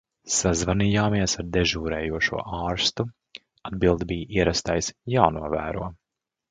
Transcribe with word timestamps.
Sazvanījāmies 0.35 1.35
ar 1.43 1.51
dežūrējošo 1.57 2.41
ārstu, 2.63 3.07
atbilde 3.71 4.11
bija 4.15 4.35
ierastais 4.41 4.95
"jānovēro". 5.19 5.91